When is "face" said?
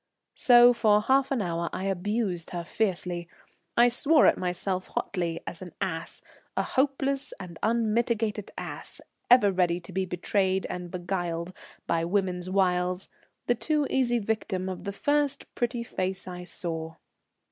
15.83-16.27